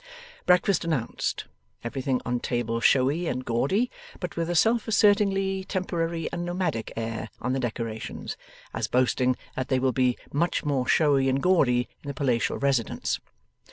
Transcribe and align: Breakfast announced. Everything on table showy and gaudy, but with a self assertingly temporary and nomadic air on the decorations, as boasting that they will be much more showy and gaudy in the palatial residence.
Breakfast 0.47 0.83
announced. 0.83 1.45
Everything 1.83 2.21
on 2.25 2.39
table 2.39 2.79
showy 2.79 3.27
and 3.27 3.45
gaudy, 3.45 3.91
but 4.19 4.35
with 4.35 4.49
a 4.49 4.55
self 4.55 4.87
assertingly 4.87 5.63
temporary 5.63 6.27
and 6.33 6.43
nomadic 6.43 6.91
air 6.97 7.29
on 7.39 7.53
the 7.53 7.59
decorations, 7.59 8.35
as 8.73 8.87
boasting 8.87 9.35
that 9.55 9.67
they 9.67 9.77
will 9.77 9.91
be 9.93 10.17
much 10.33 10.65
more 10.65 10.87
showy 10.87 11.29
and 11.29 11.39
gaudy 11.43 11.81
in 12.03 12.07
the 12.07 12.15
palatial 12.15 12.57
residence. 12.57 13.19